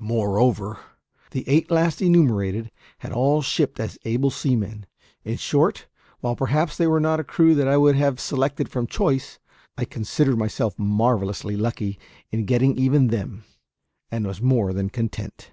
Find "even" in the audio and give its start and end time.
12.78-13.08